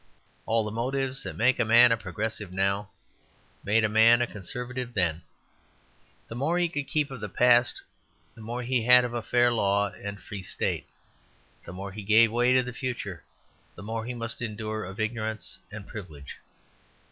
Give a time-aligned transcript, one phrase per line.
[0.47, 2.89] All the motives that make a man a progressive now
[3.63, 5.21] made a man a conservative then.
[6.27, 7.83] The more he could keep of the past
[8.33, 10.87] the more he had of a fair law and a free state;
[11.65, 13.23] the more he gave way to the future
[13.75, 16.39] the more he must endure of ignorance and privilege.